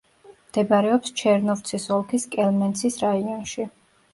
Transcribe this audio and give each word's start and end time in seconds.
მდებარეობს 0.45 1.13
ჩერნოვცის 1.21 1.85
ოლქის 1.99 2.27
კელმენცის 2.37 2.99
რაიონში. 3.07 3.69